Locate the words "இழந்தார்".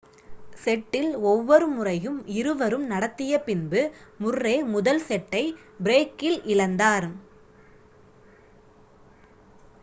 6.45-7.07